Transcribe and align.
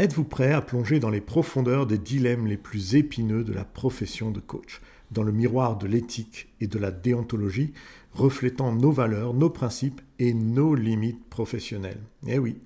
Êtes-vous 0.00 0.24
prêt 0.24 0.54
à 0.54 0.62
plonger 0.62 0.98
dans 0.98 1.10
les 1.10 1.20
profondeurs 1.20 1.86
des 1.86 1.98
dilemmes 1.98 2.46
les 2.46 2.56
plus 2.56 2.94
épineux 2.94 3.44
de 3.44 3.52
la 3.52 3.66
profession 3.66 4.30
de 4.30 4.40
coach, 4.40 4.80
dans 5.10 5.22
le 5.22 5.30
miroir 5.30 5.76
de 5.76 5.86
l'éthique 5.86 6.48
et 6.58 6.66
de 6.68 6.78
la 6.78 6.90
déontologie, 6.90 7.74
reflétant 8.14 8.72
nos 8.74 8.92
valeurs, 8.92 9.34
nos 9.34 9.50
principes 9.50 10.00
et 10.18 10.32
nos 10.32 10.74
limites 10.74 11.28
professionnelles? 11.28 12.00
Eh 12.26 12.38
oui, 12.38 12.56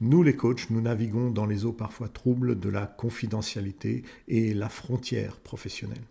nous 0.00 0.24
les 0.24 0.34
coachs, 0.34 0.68
nous 0.70 0.80
naviguons 0.80 1.30
dans 1.30 1.46
les 1.46 1.64
eaux 1.64 1.72
parfois 1.72 2.08
troubles 2.08 2.58
de 2.58 2.68
la 2.68 2.86
confidentialité 2.86 4.02
et 4.26 4.52
la 4.52 4.68
frontière 4.68 5.36
professionnelle. 5.36 6.02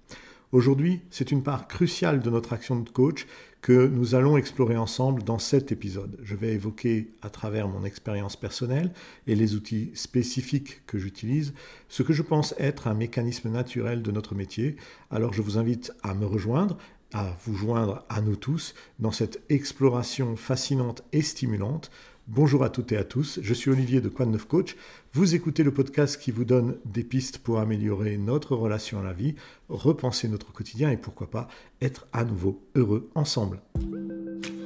Aujourd'hui, 0.54 1.02
c'est 1.12 1.32
une 1.32 1.44
part 1.44 1.68
cruciale 1.68 2.22
de 2.22 2.30
notre 2.30 2.54
action 2.54 2.80
de 2.80 2.90
coach 2.90 3.28
que 3.62 3.88
nous 3.88 4.16
allons 4.16 4.38
explorer 4.38 4.78
ensemble 4.78 5.24
dans 5.24 5.40
cet 5.40 5.72
épisode. 5.72 6.18
Je 6.24 6.36
vais 6.36 6.54
évoquer 6.54 7.12
à 7.22 7.30
travers 7.30 7.68
mon 7.68 7.84
expérience 7.84 8.36
personnelle 8.36 8.92
et 9.28 9.36
les 9.36 9.56
outils 9.56 9.92
spécifiques 9.94 10.86
que 10.86 10.98
j'utilise 10.98 11.54
ce 11.90 12.04
que 12.04 12.14
je 12.14 12.22
pense 12.22 12.56
être 12.58 12.88
un 12.88 12.94
mécanisme 12.94 13.50
naturel 13.50 14.02
de 14.02 14.12
notre 14.12 14.34
métier. 14.34 14.78
Alors 15.12 15.34
je 15.34 15.42
vous 15.42 15.58
invite 15.58 15.92
à 16.04 16.14
me 16.14 16.26
rejoindre 16.26 16.78
à 17.14 17.36
vous 17.44 17.56
joindre 17.56 18.06
à 18.10 18.22
nous 18.22 18.36
tous 18.36 18.76
dans 19.00 19.12
cette 19.12 19.42
exploration 19.50 20.36
fascinante 20.36 21.04
et 21.12 21.22
stimulante 21.22 21.90
Bonjour 22.32 22.64
à 22.64 22.70
toutes 22.70 22.92
et 22.92 22.98
à 22.98 23.04
tous, 23.04 23.40
je 23.42 23.54
suis 23.56 23.72
Olivier 23.72 24.02
de 24.02 24.08
Quad 24.08 24.38
Coach. 24.44 24.76
Vous 25.14 25.34
écoutez 25.34 25.64
le 25.64 25.74
podcast 25.74 26.22
qui 26.22 26.30
vous 26.30 26.46
donne 26.46 26.78
des 26.86 27.04
pistes 27.04 27.40
pour 27.40 27.58
améliorer 27.58 28.18
notre 28.18 28.56
relation 28.56 29.00
à 29.00 29.04
la 29.04 29.14
vie, 29.14 29.34
repenser 29.68 30.28
notre 30.28 30.54
quotidien 30.54 30.92
et 30.92 30.98
pourquoi 30.98 31.32
pas 31.32 31.48
être 31.82 32.08
à 32.14 32.24
nouveau 32.24 32.62
heureux 32.76 33.10
ensemble. 33.16 33.60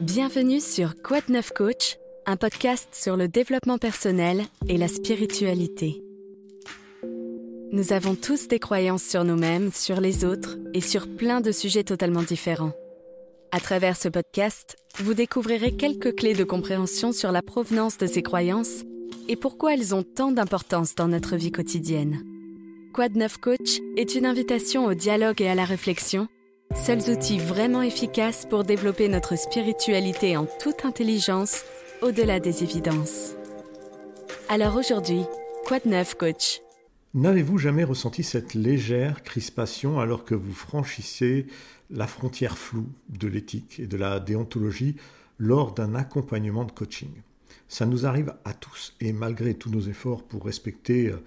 Bienvenue 0.01 0.59
sur 0.59 1.01
Quad 1.01 1.23
Coach, 1.55 1.95
un 2.25 2.35
podcast 2.35 2.89
sur 2.91 3.15
le 3.15 3.29
développement 3.29 3.77
personnel 3.77 4.43
et 4.67 4.77
la 4.77 4.89
spiritualité. 4.89 6.03
Nous 7.71 7.93
avons 7.93 8.15
tous 8.15 8.49
des 8.49 8.59
croyances 8.59 9.03
sur 9.03 9.23
nous-mêmes, 9.23 9.71
sur 9.71 10.01
les 10.01 10.25
autres 10.25 10.57
et 10.73 10.81
sur 10.81 11.07
plein 11.15 11.39
de 11.39 11.53
sujets 11.53 11.85
totalement 11.85 12.23
différents. 12.23 12.73
À 13.55 13.59
travers 13.59 13.95
ce 13.95 14.09
podcast, 14.09 14.77
vous 14.97 15.13
découvrirez 15.13 15.73
quelques 15.73 16.15
clés 16.15 16.33
de 16.33 16.43
compréhension 16.43 17.11
sur 17.11 17.31
la 17.31 17.43
provenance 17.43 17.99
de 17.99 18.07
ces 18.07 18.23
croyances 18.23 18.81
et 19.29 19.35
pourquoi 19.35 19.75
elles 19.75 19.93
ont 19.93 20.01
tant 20.01 20.31
d'importance 20.31 20.95
dans 20.95 21.07
notre 21.07 21.35
vie 21.35 21.51
quotidienne. 21.51 22.23
Quad 22.95 23.15
9 23.15 23.37
Coach 23.37 23.77
est 23.95 24.15
une 24.15 24.25
invitation 24.25 24.85
au 24.85 24.95
dialogue 24.95 25.39
et 25.39 25.49
à 25.49 25.53
la 25.53 25.65
réflexion, 25.65 26.27
seuls 26.75 27.11
outils 27.11 27.37
vraiment 27.37 27.83
efficaces 27.83 28.47
pour 28.49 28.63
développer 28.63 29.07
notre 29.07 29.37
spiritualité 29.37 30.35
en 30.35 30.47
toute 30.59 30.83
intelligence 30.83 31.61
au-delà 32.01 32.39
des 32.39 32.63
évidences. 32.63 33.35
Alors 34.49 34.77
aujourd'hui, 34.77 35.21
Quad 35.67 35.85
9 35.85 36.15
Coach. 36.15 36.59
N'avez-vous 37.13 37.59
jamais 37.59 37.83
ressenti 37.83 38.23
cette 38.23 38.55
légère 38.55 39.21
crispation 39.21 39.99
alors 39.99 40.25
que 40.25 40.33
vous 40.33 40.55
franchissez 40.55 41.45
la 41.93 42.07
frontière 42.07 42.57
floue 42.57 42.89
de 43.09 43.27
l'éthique 43.27 43.79
et 43.79 43.87
de 43.87 43.97
la 43.97 44.19
déontologie 44.19 44.95
lors 45.37 45.73
d'un 45.73 45.95
accompagnement 45.95 46.65
de 46.65 46.71
coaching. 46.71 47.11
Ça 47.67 47.85
nous 47.85 48.05
arrive 48.05 48.33
à 48.45 48.53
tous 48.53 48.95
et 48.99 49.13
malgré 49.13 49.53
tous 49.53 49.69
nos 49.69 49.81
efforts 49.81 50.23
pour 50.23 50.45
respecter 50.45 51.09
euh, 51.09 51.23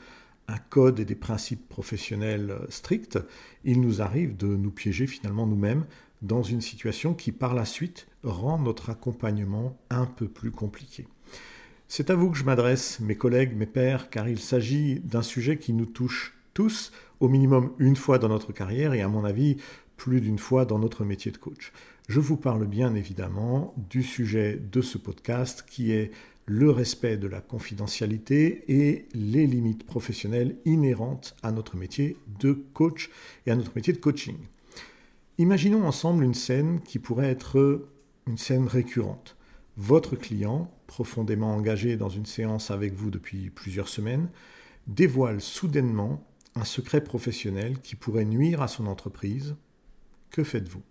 un 0.48 0.58
code 0.58 1.00
et 1.00 1.04
des 1.04 1.14
principes 1.14 1.68
professionnels 1.68 2.50
euh, 2.50 2.66
stricts, 2.68 3.18
il 3.64 3.80
nous 3.80 4.02
arrive 4.02 4.36
de 4.36 4.46
nous 4.46 4.70
piéger 4.70 5.06
finalement 5.06 5.46
nous-mêmes 5.46 5.86
dans 6.22 6.42
une 6.42 6.60
situation 6.60 7.14
qui 7.14 7.32
par 7.32 7.54
la 7.54 7.64
suite 7.64 8.06
rend 8.22 8.58
notre 8.58 8.90
accompagnement 8.90 9.76
un 9.90 10.06
peu 10.06 10.28
plus 10.28 10.50
compliqué. 10.50 11.06
C'est 11.88 12.10
à 12.10 12.16
vous 12.16 12.30
que 12.30 12.38
je 12.38 12.44
m'adresse, 12.44 12.98
mes 13.00 13.16
collègues, 13.16 13.56
mes 13.56 13.66
pairs, 13.66 14.10
car 14.10 14.28
il 14.28 14.40
s'agit 14.40 15.00
d'un 15.00 15.22
sujet 15.22 15.58
qui 15.58 15.72
nous 15.72 15.86
touche 15.86 16.34
tous 16.52 16.90
au 17.20 17.28
minimum 17.28 17.72
une 17.78 17.96
fois 17.96 18.18
dans 18.18 18.28
notre 18.28 18.52
carrière 18.52 18.94
et 18.94 19.02
à 19.02 19.08
mon 19.08 19.24
avis 19.24 19.58
plus 19.96 20.20
d'une 20.20 20.38
fois 20.38 20.64
dans 20.64 20.78
notre 20.78 21.04
métier 21.04 21.32
de 21.32 21.36
coach. 21.36 21.72
Je 22.08 22.20
vous 22.20 22.36
parle 22.36 22.66
bien 22.66 22.94
évidemment 22.94 23.74
du 23.90 24.02
sujet 24.02 24.60
de 24.70 24.80
ce 24.80 24.98
podcast 24.98 25.64
qui 25.68 25.92
est 25.92 26.10
le 26.46 26.70
respect 26.70 27.16
de 27.16 27.26
la 27.26 27.40
confidentialité 27.40 28.64
et 28.68 29.08
les 29.12 29.46
limites 29.46 29.84
professionnelles 29.84 30.56
inhérentes 30.64 31.34
à 31.42 31.50
notre 31.50 31.76
métier 31.76 32.16
de 32.38 32.52
coach 32.72 33.10
et 33.46 33.50
à 33.50 33.56
notre 33.56 33.72
métier 33.74 33.92
de 33.92 33.98
coaching. 33.98 34.36
Imaginons 35.38 35.84
ensemble 35.84 36.22
une 36.22 36.34
scène 36.34 36.80
qui 36.80 36.98
pourrait 36.98 37.30
être 37.30 37.88
une 38.26 38.38
scène 38.38 38.68
récurrente. 38.68 39.36
Votre 39.76 40.16
client, 40.16 40.70
profondément 40.86 41.54
engagé 41.54 41.96
dans 41.96 42.08
une 42.08 42.26
séance 42.26 42.70
avec 42.70 42.94
vous 42.94 43.10
depuis 43.10 43.50
plusieurs 43.50 43.88
semaines, 43.88 44.28
dévoile 44.86 45.40
soudainement 45.40 46.24
un 46.54 46.64
secret 46.64 47.02
professionnel 47.02 47.78
qui 47.80 47.96
pourrait 47.96 48.24
nuire 48.24 48.62
à 48.62 48.68
son 48.68 48.86
entreprise 48.86 49.56
que 50.30 50.44
faites-vous? 50.44 50.82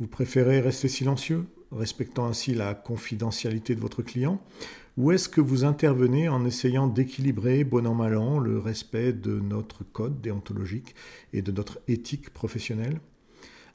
Vous 0.00 0.06
préférez 0.06 0.60
rester 0.60 0.88
silencieux, 0.88 1.46
respectant 1.70 2.26
ainsi 2.26 2.54
la 2.54 2.74
confidentialité 2.74 3.74
de 3.74 3.80
votre 3.80 4.02
client? 4.02 4.42
Ou 4.96 5.12
est-ce 5.12 5.28
que 5.28 5.40
vous 5.40 5.64
intervenez 5.64 6.28
en 6.28 6.44
essayant 6.44 6.86
d'équilibrer, 6.86 7.64
bon 7.64 7.86
an 7.86 7.94
mal 7.94 8.16
an, 8.16 8.38
le 8.38 8.58
respect 8.58 9.12
de 9.12 9.40
notre 9.40 9.84
code 9.84 10.20
déontologique 10.20 10.94
et 11.32 11.40
de 11.40 11.52
notre 11.52 11.80
éthique 11.88 12.30
professionnelle? 12.30 13.00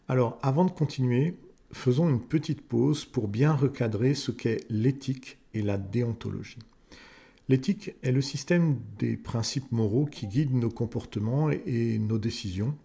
Alors, 0.07 0.37
avant 0.41 0.65
de 0.65 0.71
continuer, 0.71 1.37
faisons 1.71 2.09
une 2.09 2.21
petite 2.21 2.61
pause 2.61 3.05
pour 3.05 3.27
bien 3.27 3.53
recadrer 3.53 4.13
ce 4.13 4.31
qu'est 4.31 4.65
l'éthique 4.69 5.37
et 5.53 5.61
la 5.61 5.77
déontologie. 5.77 6.59
L'éthique 7.49 7.95
est 8.03 8.11
le 8.11 8.21
système 8.21 8.77
des 8.99 9.17
principes 9.17 9.71
moraux 9.71 10.05
qui 10.05 10.27
guident 10.27 10.53
nos 10.53 10.69
comportements 10.69 11.49
et 11.49 11.97
nos 11.97 12.17
décisions 12.17 12.77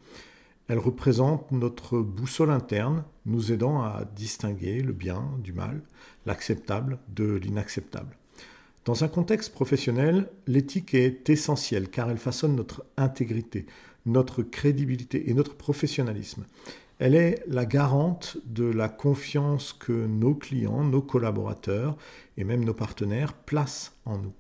elle 0.69 0.78
représente 0.78 1.50
notre 1.53 1.99
boussole 1.99 2.50
interne, 2.50 3.05
nous 3.27 3.53
aidant 3.53 3.83
à 3.83 4.05
distinguer 4.17 4.83
le 4.83 4.93
bien 4.93 5.25
du 5.43 5.53
mal, 5.53 5.83
l'acceptable 6.27 6.99
de 7.09 7.34
l'inacceptable. 7.34 8.17
Dans 8.84 9.05
un 9.05 9.09
contexte 9.09 9.53
professionnel, 9.53 10.28
l'éthique 10.47 10.95
est 10.95 11.31
essentielle 11.31 11.89
car 11.89 12.11
elle 12.11 12.19
façonne 12.19 12.56
notre 12.56 12.84
intégrité, 12.97 13.67
notre 14.06 14.43
crédibilité 14.43 15.31
et 15.31 15.34
notre 15.34 15.55
professionnalisme. 15.55 16.45
Elle 16.99 17.15
est 17.15 17.44
la 17.47 17.65
garante 17.65 18.39
de 18.47 18.65
la 18.65 18.89
confiance 18.89 19.73
que 19.73 19.93
nos 19.93 20.34
clients, 20.34 20.84
nos 20.84 21.03
collaborateurs 21.03 21.97
et 22.37 22.44
même 22.44 22.65
nos 22.65 22.75
partenaires 22.75 23.34
placent 23.34 23.97
en 24.05 24.19
nous. 24.19 24.33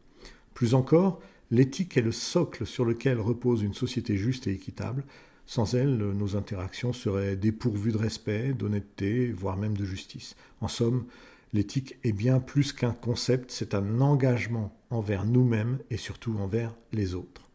Plus 0.54 0.74
encore, 0.74 1.20
l'éthique 1.50 1.96
est 1.96 2.02
le 2.02 2.12
socle 2.12 2.66
sur 2.66 2.84
lequel 2.84 3.20
repose 3.20 3.62
une 3.62 3.74
société 3.74 4.16
juste 4.16 4.46
et 4.46 4.52
équitable, 4.52 5.04
sans 5.52 5.74
elle, 5.74 5.98
nos 5.98 6.34
interactions 6.34 6.94
seraient 6.94 7.36
dépourvues 7.36 7.92
de 7.92 7.98
respect, 7.98 8.54
d'honnêteté, 8.54 9.30
voire 9.32 9.58
même 9.58 9.76
de 9.76 9.84
justice. 9.84 10.34
En 10.62 10.68
somme, 10.68 11.04
l'éthique 11.52 11.98
est 12.04 12.12
bien 12.12 12.40
plus 12.40 12.72
qu'un 12.72 12.94
concept, 12.94 13.50
c'est 13.50 13.74
un 13.74 14.00
engagement 14.00 14.74
envers 14.88 15.26
nous-mêmes 15.26 15.76
et 15.90 15.98
surtout 15.98 16.34
envers 16.38 16.74
les 16.94 17.14
autres. 17.14 17.50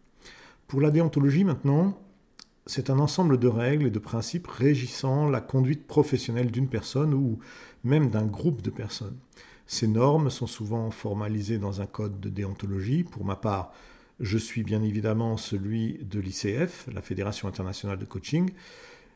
Pour 0.68 0.80
la 0.80 0.92
déontologie 0.92 1.44
maintenant, 1.44 2.00
c'est 2.68 2.92
un 2.92 3.00
ensemble 3.00 3.40
de 3.40 3.48
règles 3.48 3.88
et 3.88 3.92
de 3.92 3.98
principes 3.98 4.46
régissant 4.46 5.28
la 5.28 5.42
conduite 5.42 5.88
professionnelle 5.88 6.52
d'une 6.52 6.70
personne 6.70 7.16
ou 7.16 7.40
même 7.84 8.12
d'un 8.12 8.28
groupe 8.28 8.62
de 8.62 8.70
personnes. 8.70 9.18
Ces 9.66 9.88
normes 9.88 10.30
sont 10.30 10.46
souvent 10.46 10.92
formalisées 10.92 11.58
dans 11.58 11.82
un 11.82 11.88
code 11.88 12.20
de 12.20 12.30
déontologie. 12.30 13.04
Pour 13.04 13.26
ma 13.26 13.38
part, 13.38 13.74
je 14.20 14.38
suis 14.38 14.64
bien 14.64 14.82
évidemment 14.82 15.38
celui 15.38 16.00
de 16.04 16.20
l'ICF, 16.20 16.88
la 16.92 17.02
Fédération 17.02 17.48
internationale 17.48 18.00
de 18.00 18.06
coaching. 18.06 18.50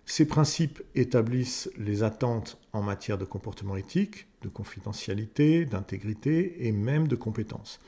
Ces 0.05 0.25
principes 0.25 0.81
établissent 0.93 1.71
les 1.77 2.03
attentes 2.03 2.59
en 2.73 2.81
matière 2.81 3.17
de 3.17 3.25
comportement 3.25 3.75
éthique, 3.75 4.27
de 4.41 4.49
confidentialité, 4.49 5.65
d'intégrité 5.65 6.67
et 6.67 6.71
même 6.71 7.07
de 7.07 7.15
compétence. 7.15 7.79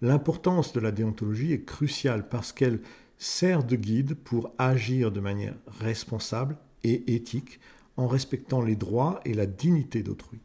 L'importance 0.00 0.72
de 0.72 0.80
la 0.80 0.92
déontologie 0.92 1.52
est 1.52 1.64
cruciale 1.64 2.28
parce 2.28 2.52
qu'elle 2.52 2.80
sert 3.18 3.64
de 3.64 3.76
guide 3.76 4.14
pour 4.14 4.52
agir 4.58 5.10
de 5.10 5.20
manière 5.20 5.54
responsable 5.80 6.56
et 6.82 7.14
éthique 7.14 7.60
en 7.96 8.06
respectant 8.06 8.60
les 8.60 8.76
droits 8.76 9.20
et 9.24 9.34
la 9.34 9.46
dignité 9.46 10.02
d'autrui. 10.02 10.40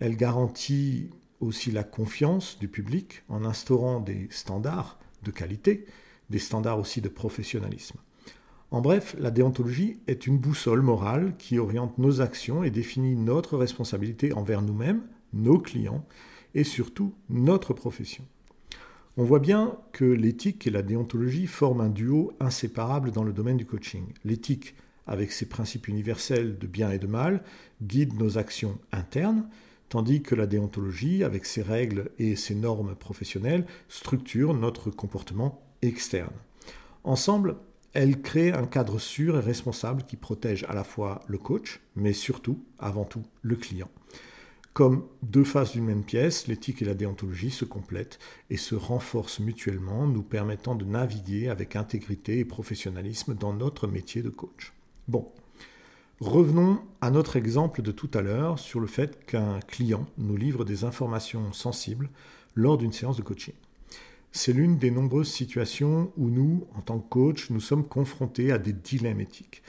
Elle 0.00 0.16
garantit 0.16 1.10
aussi 1.40 1.70
la 1.70 1.84
confiance 1.84 2.58
du 2.58 2.68
public 2.68 3.22
en 3.28 3.44
instaurant 3.44 4.00
des 4.00 4.28
standards 4.30 4.98
de 5.24 5.30
qualité, 5.30 5.86
des 6.30 6.38
standards 6.38 6.78
aussi 6.78 7.00
de 7.00 7.08
professionnalisme. 7.08 7.98
En 8.70 8.80
bref, 8.80 9.14
la 9.18 9.30
déontologie 9.30 10.00
est 10.06 10.26
une 10.26 10.38
boussole 10.38 10.82
morale 10.82 11.34
qui 11.38 11.58
oriente 11.58 11.98
nos 11.98 12.20
actions 12.20 12.64
et 12.64 12.70
définit 12.70 13.14
notre 13.14 13.56
responsabilité 13.56 14.32
envers 14.32 14.62
nous-mêmes, 14.62 15.02
nos 15.32 15.58
clients 15.58 16.04
et 16.54 16.64
surtout 16.64 17.14
notre 17.28 17.72
profession. 17.72 18.24
On 19.16 19.22
voit 19.22 19.38
bien 19.38 19.78
que 19.92 20.04
l'éthique 20.04 20.66
et 20.66 20.70
la 20.70 20.82
déontologie 20.82 21.46
forment 21.46 21.82
un 21.82 21.88
duo 21.88 22.32
inséparable 22.40 23.12
dans 23.12 23.22
le 23.22 23.32
domaine 23.32 23.56
du 23.56 23.64
coaching. 23.64 24.06
L'éthique, 24.24 24.74
avec 25.06 25.30
ses 25.30 25.46
principes 25.46 25.86
universels 25.86 26.58
de 26.58 26.66
bien 26.66 26.90
et 26.90 26.98
de 26.98 27.06
mal, 27.06 27.44
guide 27.80 28.18
nos 28.18 28.38
actions 28.38 28.76
internes, 28.90 29.48
tandis 29.88 30.22
que 30.22 30.34
la 30.34 30.46
déontologie, 30.46 31.24
avec 31.24 31.46
ses 31.46 31.62
règles 31.62 32.10
et 32.18 32.36
ses 32.36 32.54
normes 32.54 32.94
professionnelles, 32.94 33.66
structure 33.88 34.54
notre 34.54 34.90
comportement 34.90 35.62
externe. 35.82 36.34
Ensemble, 37.04 37.56
elles 37.92 38.20
créent 38.22 38.52
un 38.52 38.66
cadre 38.66 38.98
sûr 38.98 39.36
et 39.36 39.40
responsable 39.40 40.02
qui 40.02 40.16
protège 40.16 40.64
à 40.68 40.74
la 40.74 40.84
fois 40.84 41.22
le 41.28 41.38
coach, 41.38 41.80
mais 41.94 42.12
surtout, 42.12 42.64
avant 42.78 43.04
tout, 43.04 43.22
le 43.42 43.56
client. 43.56 43.90
Comme 44.72 45.06
deux 45.22 45.44
faces 45.44 45.72
d'une 45.72 45.84
même 45.84 46.02
pièce, 46.02 46.48
l'éthique 46.48 46.82
et 46.82 46.84
la 46.84 46.94
déontologie 46.94 47.52
se 47.52 47.64
complètent 47.64 48.18
et 48.50 48.56
se 48.56 48.74
renforcent 48.74 49.38
mutuellement, 49.38 50.08
nous 50.08 50.24
permettant 50.24 50.74
de 50.74 50.84
naviguer 50.84 51.48
avec 51.48 51.76
intégrité 51.76 52.40
et 52.40 52.44
professionnalisme 52.44 53.34
dans 53.34 53.52
notre 53.52 53.86
métier 53.86 54.22
de 54.22 54.30
coach. 54.30 54.72
Bon, 55.06 55.30
revenons 56.20 56.80
à 57.00 57.10
notre 57.10 57.36
exemple 57.36 57.82
de 57.82 57.92
tout 57.92 58.10
à 58.14 58.22
l'heure 58.22 58.58
sur 58.58 58.80
le 58.80 58.86
fait 58.86 59.24
qu'un 59.26 59.60
client 59.60 60.06
nous 60.18 60.36
livre 60.36 60.64
des 60.64 60.84
informations 60.84 61.52
sensibles 61.52 62.10
lors 62.54 62.78
d'une 62.78 62.92
séance 62.92 63.16
de 63.16 63.22
coaching. 63.22 63.54
C'est 64.32 64.52
l'une 64.52 64.78
des 64.78 64.90
nombreuses 64.90 65.30
situations 65.30 66.12
où 66.16 66.28
nous, 66.28 66.66
en 66.74 66.80
tant 66.80 66.98
que 66.98 67.08
coach, 67.08 67.50
nous 67.50 67.60
sommes 67.60 67.86
confrontés 67.86 68.50
à 68.50 68.58
des 68.58 68.72
dilemmes 68.72 69.20
éthiques. 69.20 69.62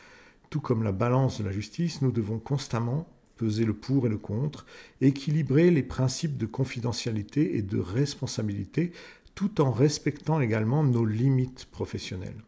Tout 0.50 0.59
comme 0.59 0.83
la 0.83 0.92
balance 0.92 1.39
de 1.39 1.45
la 1.45 1.51
justice, 1.51 2.01
nous 2.01 2.12
devons 2.12 2.39
constamment 2.39 3.07
peser 3.38 3.65
le 3.65 3.74
pour 3.74 4.06
et 4.06 4.09
le 4.09 4.18
contre, 4.18 4.65
équilibrer 5.01 5.69
les 5.69 5.83
principes 5.83 6.38
de 6.38 6.45
confidentialité 6.45 7.57
et 7.57 7.62
de 7.62 7.77
responsabilité, 7.77 8.91
tout 9.36 9.62
en 9.62 9.71
respectant 9.71 10.39
également 10.39 10.83
nos 10.83 11.06
limites 11.06 11.65
professionnelles. 11.65 12.41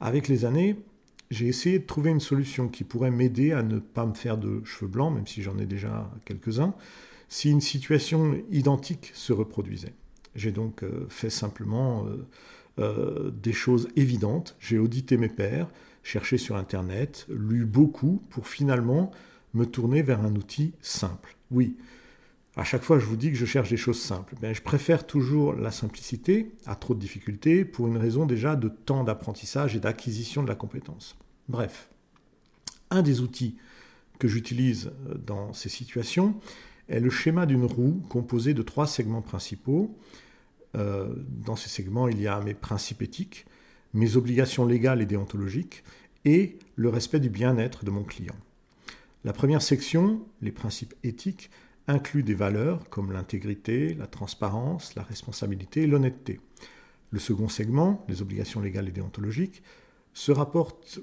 Avec 0.00 0.28
les 0.28 0.44
années, 0.44 0.76
j'ai 1.30 1.46
essayé 1.46 1.78
de 1.78 1.84
trouver 1.84 2.10
une 2.10 2.20
solution 2.20 2.68
qui 2.68 2.84
pourrait 2.84 3.10
m'aider 3.10 3.52
à 3.52 3.62
ne 3.62 3.78
pas 3.78 4.06
me 4.06 4.14
faire 4.14 4.38
de 4.38 4.62
cheveux 4.64 4.90
blancs, 4.90 5.14
même 5.14 5.26
si 5.26 5.42
j'en 5.42 5.58
ai 5.58 5.66
déjà 5.66 6.10
quelques-uns, 6.24 6.74
si 7.28 7.50
une 7.50 7.60
situation 7.60 8.36
identique 8.50 9.10
se 9.14 9.32
reproduisait. 9.32 9.94
J'ai 10.34 10.52
donc 10.52 10.82
euh, 10.82 11.06
fait 11.08 11.30
simplement 11.30 12.06
euh, 12.06 12.26
euh, 12.78 13.30
des 13.30 13.52
choses 13.52 13.88
évidentes. 13.96 14.56
J'ai 14.60 14.78
audité 14.78 15.16
mes 15.16 15.28
pairs, 15.28 15.68
cherché 16.02 16.38
sur 16.38 16.56
Internet, 16.56 17.26
lu 17.28 17.64
beaucoup 17.64 18.22
pour 18.30 18.48
finalement 18.48 19.10
me 19.54 19.64
tourner 19.64 20.02
vers 20.02 20.20
un 20.20 20.34
outil 20.34 20.72
simple. 20.80 21.36
Oui, 21.50 21.76
à 22.56 22.64
chaque 22.64 22.82
fois 22.82 22.98
je 22.98 23.06
vous 23.06 23.16
dis 23.16 23.30
que 23.30 23.36
je 23.36 23.46
cherche 23.46 23.70
des 23.70 23.76
choses 23.76 24.00
simples. 24.00 24.34
Je 24.42 24.62
préfère 24.62 25.06
toujours 25.06 25.54
la 25.54 25.70
simplicité 25.70 26.52
à 26.66 26.74
trop 26.74 26.94
de 26.94 27.00
difficultés 27.00 27.64
pour 27.64 27.86
une 27.88 27.96
raison 27.96 28.26
déjà 28.26 28.56
de 28.56 28.68
temps 28.68 29.04
d'apprentissage 29.04 29.74
et 29.74 29.80
d'acquisition 29.80 30.42
de 30.42 30.48
la 30.48 30.54
compétence. 30.54 31.16
Bref, 31.48 31.88
un 32.90 33.02
des 33.02 33.20
outils 33.20 33.56
que 34.18 34.28
j'utilise 34.28 34.92
euh, 35.08 35.14
dans 35.14 35.52
ces 35.52 35.68
situations 35.68 36.36
est 36.88 37.00
le 37.00 37.10
schéma 37.10 37.46
d'une 37.46 37.64
roue 37.64 38.02
composée 38.08 38.54
de 38.54 38.62
trois 38.62 38.86
segments 38.86 39.22
principaux. 39.22 39.96
Euh, 40.76 41.14
dans 41.28 41.56
ces 41.56 41.68
segments, 41.68 42.08
il 42.08 42.20
y 42.20 42.28
a 42.28 42.40
mes 42.40 42.54
principes 42.54 43.02
éthiques, 43.02 43.46
mes 43.94 44.16
obligations 44.16 44.66
légales 44.66 45.00
et 45.00 45.06
déontologiques, 45.06 45.82
et 46.24 46.58
le 46.76 46.88
respect 46.88 47.20
du 47.20 47.30
bien-être 47.30 47.84
de 47.84 47.90
mon 47.90 48.02
client. 48.02 48.36
La 49.24 49.32
première 49.32 49.62
section, 49.62 50.22
les 50.42 50.52
principes 50.52 50.94
éthiques, 51.02 51.50
inclut 51.86 52.22
des 52.22 52.34
valeurs 52.34 52.88
comme 52.88 53.12
l'intégrité, 53.12 53.94
la 53.94 54.06
transparence, 54.06 54.94
la 54.94 55.02
responsabilité 55.02 55.82
et 55.82 55.86
l'honnêteté. 55.86 56.40
Le 57.10 57.18
second 57.18 57.48
segment, 57.48 58.04
les 58.08 58.22
obligations 58.22 58.60
légales 58.60 58.88
et 58.88 58.92
déontologiques, 58.92 59.62
se 60.12 60.32
rapporte 60.32 61.00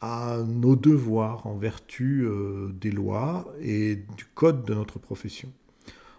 à 0.00 0.38
nos 0.44 0.74
devoirs 0.74 1.46
en 1.46 1.56
vertu 1.56 2.24
euh, 2.24 2.70
des 2.72 2.90
lois 2.90 3.52
et 3.60 3.96
du 4.16 4.24
code 4.34 4.64
de 4.64 4.74
notre 4.74 4.98
profession. 4.98 5.52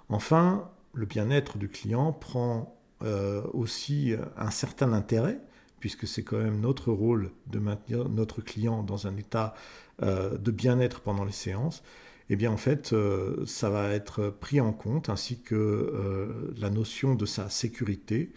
Enfin, 0.09 0.69
le 0.93 1.05
bien-être 1.05 1.57
du 1.57 1.67
client 1.67 2.13
prend 2.13 2.79
euh, 3.03 3.41
aussi 3.53 4.13
un 4.37 4.51
certain 4.51 4.93
intérêt, 4.93 5.39
puisque 5.79 6.07
c'est 6.07 6.23
quand 6.23 6.37
même 6.37 6.61
notre 6.61 6.93
rôle 6.93 7.31
de 7.47 7.59
maintenir 7.59 8.07
notre 8.07 8.41
client 8.41 8.83
dans 8.83 9.05
un 9.05 9.17
état 9.17 9.53
euh, 10.01 10.37
de 10.37 10.49
bien-être 10.49 11.01
pendant 11.01 11.25
les 11.25 11.33
séances, 11.33 11.83
eh 12.29 12.35
bien 12.35 12.51
en 12.51 12.57
fait, 12.57 12.93
euh, 12.93 13.45
ça 13.45 13.69
va 13.69 13.89
être 13.89 14.29
pris 14.29 14.61
en 14.61 14.73
compte, 14.73 15.09
ainsi 15.09 15.41
que 15.41 15.55
euh, 15.55 16.53
la 16.57 16.69
notion 16.69 17.15
de 17.15 17.25
sa 17.25 17.49
sécurité 17.49 18.31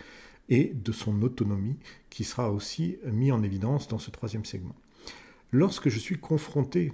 et 0.49 0.73
de 0.75 0.93
son 0.93 1.23
autonomie, 1.23 1.79
qui 2.11 2.25
sera 2.25 2.51
aussi 2.51 2.99
mis 3.05 3.33
en 3.33 3.43
évidence 3.43 3.89
dans 3.89 3.99
ce 3.99 4.11
troisième 4.11 4.45
segment. 4.45 4.77
Lorsque 5.53 5.89
je 5.89 5.99
suis 5.99 6.19
confronté 6.19 6.93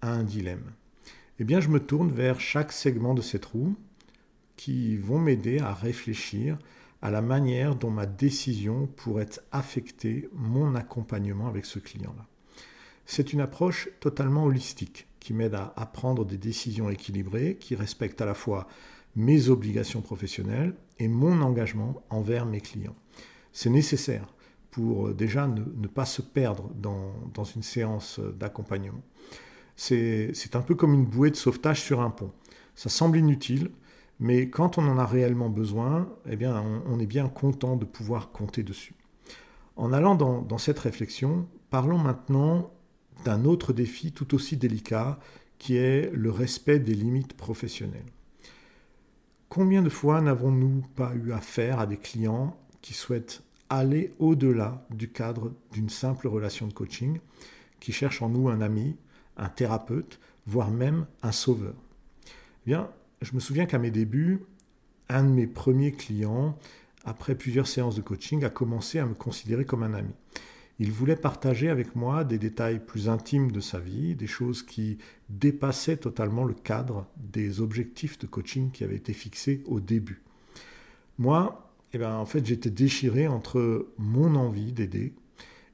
à 0.00 0.12
un 0.12 0.24
dilemme, 0.24 0.72
eh 1.38 1.44
bien 1.44 1.60
je 1.60 1.68
me 1.68 1.80
tourne 1.80 2.10
vers 2.10 2.40
chaque 2.40 2.72
segment 2.72 3.14
de 3.14 3.22
cette 3.22 3.44
roue 3.46 3.74
qui 4.56 4.96
vont 4.96 5.18
m'aider 5.18 5.58
à 5.58 5.74
réfléchir 5.74 6.58
à 7.02 7.10
la 7.10 7.20
manière 7.20 7.74
dont 7.74 7.90
ma 7.90 8.06
décision 8.06 8.86
pourrait 8.86 9.28
affecter 9.52 10.28
mon 10.32 10.74
accompagnement 10.74 11.48
avec 11.48 11.66
ce 11.66 11.78
client-là. 11.78 12.26
C'est 13.04 13.32
une 13.32 13.40
approche 13.40 13.88
totalement 14.00 14.44
holistique 14.44 15.06
qui 15.24 15.32
m'aide 15.32 15.54
à, 15.54 15.86
prendre 15.86 16.26
des 16.26 16.36
décisions 16.36 16.90
équilibrées 16.90 17.56
qui 17.58 17.74
respectent 17.74 18.20
à 18.20 18.26
la 18.26 18.34
fois 18.34 18.68
mes 19.16 19.48
obligations 19.48 20.02
professionnelles 20.02 20.74
et 20.98 21.08
mon 21.08 21.40
engagement 21.40 22.02
envers 22.10 22.44
mes 22.44 22.60
clients. 22.60 22.94
C'est 23.50 23.70
nécessaire 23.70 24.26
pour 24.70 25.08
euh, 25.08 25.14
déjà 25.14 25.46
ne, 25.46 25.86
pas 25.86 26.04
se 26.04 26.20
perdre 26.20 26.68
dans, 26.74 27.14
dans 27.32 27.44
une 27.44 27.62
séance 27.62 28.20
d'accompagnement. 28.38 29.00
C'est 29.76 30.34
un 30.52 30.60
peu 30.60 30.74
comme 30.74 30.92
une 30.92 31.06
bouée 31.06 31.30
de 31.30 31.36
sauvetage 31.36 31.80
sur 31.80 32.02
un 32.02 32.10
pont. 32.10 32.32
Ça 32.74 32.90
semble 32.90 33.16
inutile, 33.16 33.70
mais 34.20 34.50
quand 34.50 34.76
on 34.76 34.86
en 34.86 34.98
a 34.98 35.06
réellement 35.06 35.48
besoin, 35.48 36.06
eh 36.28 36.36
bien, 36.36 36.62
on, 36.86 36.98
est 37.00 37.06
bien 37.06 37.30
content 37.30 37.76
de 37.76 37.86
pouvoir 37.86 38.30
compter 38.30 38.62
dessus. 38.62 38.94
En 39.76 39.90
allant 39.94 40.16
dans, 40.16 40.42
dans 40.42 40.58
cette 40.58 40.80
réflexion, 40.80 41.48
parlons 41.70 41.98
maintenant 41.98 42.70
d'un 43.24 43.44
autre 43.44 43.72
défi 43.72 44.12
tout 44.12 44.34
aussi 44.34 44.56
délicat 44.56 45.18
qui 45.58 45.76
est 45.76 46.10
le 46.12 46.30
respect 46.30 46.78
des 46.78 46.94
limites 46.94 47.34
professionnelles. 47.34 48.12
Combien 49.48 49.82
de 49.82 49.88
fois 49.88 50.20
n'avons-nous 50.20 50.82
pas 50.96 51.12
eu 51.14 51.32
affaire 51.32 51.78
à 51.78 51.86
des 51.86 51.96
clients 51.96 52.56
qui 52.82 52.92
souhaitent 52.92 53.42
aller 53.70 54.12
au-delà 54.18 54.86
du 54.90 55.10
cadre 55.10 55.52
d'une 55.72 55.88
simple 55.88 56.28
relation 56.28 56.66
de 56.66 56.72
coaching, 56.72 57.18
qui 57.80 57.92
cherchent 57.92 58.22
en 58.22 58.28
nous 58.28 58.48
un 58.48 58.60
ami, 58.60 58.96
un 59.36 59.48
thérapeute, 59.48 60.20
voire 60.46 60.70
même 60.70 61.06
un 61.22 61.32
sauveur? 61.32 61.74
Eh 62.26 62.30
Bien, 62.66 62.90
je 63.22 63.32
me 63.34 63.40
souviens 63.40 63.66
qu'à 63.66 63.78
mes 63.78 63.90
débuts, 63.90 64.40
un 65.08 65.22
de 65.22 65.28
mes 65.28 65.46
premiers 65.46 65.92
clients, 65.92 66.58
après 67.04 67.34
plusieurs 67.34 67.66
séances 67.66 67.96
de 67.96 68.02
coaching, 68.02 68.44
a 68.44 68.50
commencé 68.50 68.98
à 68.98 69.06
me 69.06 69.14
considérer 69.14 69.64
comme 69.64 69.82
un 69.82 69.94
ami. 69.94 70.14
Il 70.80 70.90
voulait 70.90 71.16
partager 71.16 71.68
avec 71.68 71.94
moi 71.94 72.24
des 72.24 72.38
détails 72.38 72.84
plus 72.84 73.08
intimes 73.08 73.52
de 73.52 73.60
sa 73.60 73.78
vie, 73.78 74.16
des 74.16 74.26
choses 74.26 74.62
qui 74.62 74.98
dépassaient 75.28 75.96
totalement 75.96 76.44
le 76.44 76.54
cadre 76.54 77.06
des 77.16 77.60
objectifs 77.60 78.18
de 78.18 78.26
coaching 78.26 78.70
qui 78.72 78.82
avaient 78.82 78.96
été 78.96 79.12
fixés 79.12 79.62
au 79.66 79.78
début. 79.78 80.22
Moi, 81.18 81.70
eh 81.92 81.98
ben, 81.98 82.16
en 82.16 82.26
fait, 82.26 82.44
j'étais 82.44 82.70
déchiré 82.70 83.28
entre 83.28 83.86
mon 83.98 84.34
envie 84.34 84.72
d'aider 84.72 85.12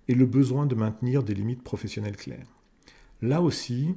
et 0.09 0.15
le 0.15 0.27
besoin 0.27 0.67
de 0.67 0.75
maintenir 0.75 1.23
des 1.23 1.35
limites 1.35 1.63
professionnelles 1.63 2.17
claires. 2.17 2.47
Là 3.23 3.41
aussi, 3.41 3.95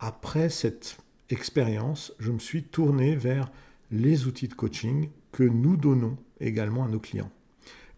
après 0.00 0.50
cette 0.50 0.98
expérience, 1.30 2.12
je 2.18 2.30
me 2.30 2.38
suis 2.38 2.62
tourné 2.62 3.16
vers 3.16 3.50
les 3.90 4.26
outils 4.26 4.48
de 4.48 4.54
coaching 4.54 5.08
que 5.32 5.44
nous 5.44 5.76
donnons 5.76 6.18
également 6.40 6.84
à 6.84 6.88
nos 6.88 7.00
clients. 7.00 7.30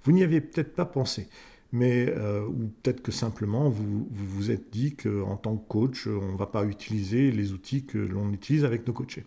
Vous 0.05 0.13
n'y 0.13 0.23
aviez 0.23 0.41
peut-être 0.41 0.75
pas 0.75 0.85
pensé, 0.85 1.29
mais 1.77 2.09
euh, 2.09 2.47
ou 2.47 2.73
peut-être 2.83 3.03
que 3.03 3.13
simplement 3.13 3.69
vous, 3.69 4.09
vous 4.11 4.51
êtes 4.51 4.71
dit 4.73 4.97
qu'en 4.97 5.37
tant 5.37 5.57
que 5.57 5.69
coach, 5.69 6.07
on 6.07 6.33
ne 6.33 6.39
va 6.39 6.47
pas 6.47 6.65
utiliser 6.65 7.31
les 7.31 7.53
outils 7.53 7.85
que 7.85 7.99
l'on 7.99 8.33
utilise 8.33 8.65
avec 8.65 8.87
nos 8.87 8.95
coachés. 8.95 9.25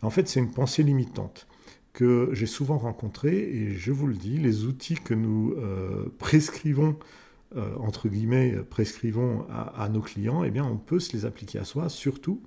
En 0.00 0.10
fait, 0.10 0.26
c'est 0.26 0.40
une 0.40 0.50
pensée 0.50 0.82
limitante 0.82 1.46
que 1.92 2.30
j'ai 2.32 2.46
souvent 2.46 2.78
rencontrée 2.78 3.36
et 3.36 3.76
je 3.76 3.92
vous 3.92 4.06
le 4.06 4.14
dis, 4.14 4.38
les 4.38 4.64
outils 4.64 4.94
que 4.94 5.12
nous 5.12 5.54
euh, 5.58 6.06
prescrivons 6.18 6.96
euh, 7.54 7.76
entre 7.78 8.08
guillemets, 8.08 8.56
prescrivons 8.70 9.44
à, 9.50 9.86
nos 9.90 10.00
clients, 10.00 10.42
eh 10.42 10.50
bien, 10.50 10.64
on 10.64 10.78
peut 10.78 11.00
se 11.00 11.12
les 11.12 11.26
appliquer 11.26 11.58
à 11.58 11.64
soi, 11.64 11.90
surtout 11.90 12.40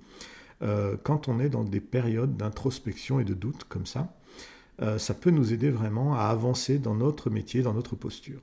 quand 1.02 1.28
on 1.28 1.38
est 1.38 1.50
dans 1.50 1.64
des 1.64 1.80
périodes 1.80 2.34
d'introspection 2.38 3.20
et 3.20 3.24
de 3.24 3.34
doute 3.34 3.64
comme 3.68 3.84
ça. 3.84 4.16
ça 4.96 5.12
peut 5.12 5.30
nous 5.30 5.52
aider 5.52 5.68
vraiment 5.68 6.14
à 6.14 6.22
avancer 6.22 6.78
dans 6.78 6.94
notre 6.94 7.28
métier, 7.28 7.60
dans 7.60 7.74
notre 7.74 7.94
posture. 7.94 8.40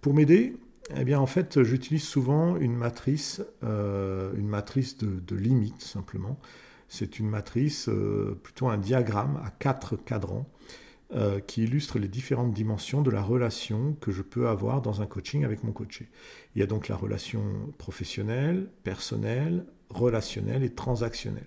Pour 0.00 0.14
m'aider, 0.14 0.56
eh 0.96 1.04
bien, 1.04 1.20
en 1.20 1.26
fait, 1.26 1.62
j'utilise 1.62 2.04
souvent 2.04 2.56
une 2.56 2.74
matrice, 2.74 3.42
euh, 3.62 4.32
une 4.36 4.48
matrice 4.48 4.96
de, 4.98 5.36
limites, 5.36 5.82
simplement. 5.82 6.38
C'est 6.88 7.18
une 7.18 7.28
matrice, 7.28 7.88
euh, 7.88 8.38
plutôt 8.42 8.68
un 8.68 8.78
diagramme 8.78 9.40
à 9.44 9.50
quatre 9.50 9.96
cadrans 9.96 10.48
euh, 11.14 11.38
qui 11.40 11.64
illustre 11.64 11.98
les 11.98 12.08
différentes 12.08 12.54
dimensions 12.54 13.02
de 13.02 13.10
la 13.10 13.22
relation 13.22 13.94
que 14.00 14.10
je 14.10 14.22
peux 14.22 14.48
avoir 14.48 14.80
dans 14.80 15.02
un 15.02 15.06
coaching 15.06 15.44
avec 15.44 15.64
mon 15.64 15.72
coaché. 15.72 16.08
Il 16.54 16.60
y 16.60 16.62
a 16.62 16.66
donc 16.66 16.88
la 16.88 16.96
relation 16.96 17.42
professionnelle, 17.76 18.68
personnelle, 18.84 19.66
relationnelle 19.90 20.62
et 20.62 20.70
transactionnelle. 20.70 21.46